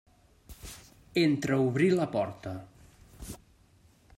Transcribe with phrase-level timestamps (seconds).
[1.23, 2.55] Entreobrí la porta.